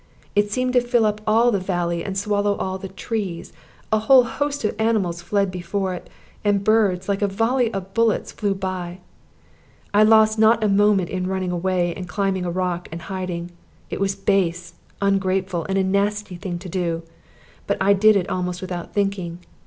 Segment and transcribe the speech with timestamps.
[0.35, 3.53] It seemed to fill up all the valley and to swallow up all the trees;
[3.91, 6.09] a whole host of animals fled before it,
[6.43, 8.97] and birds, like a volley of bullets, flew by.
[9.93, 13.51] I lost not a moment in running away, and climbing a rock and hiding.
[13.91, 17.03] It was base, ungrateful, and a nasty thing to do;
[17.67, 19.37] but I did it almost without thinking.